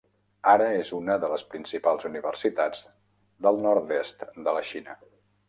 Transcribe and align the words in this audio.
Ara 0.51 0.69
és 0.77 0.93
una 0.99 1.17
de 1.23 1.29
les 1.33 1.43
principals 1.51 2.07
universitats 2.09 2.81
del 3.49 3.61
nord-est 3.67 4.27
de 4.49 4.59
la 4.59 4.67
Xina. 4.73 4.99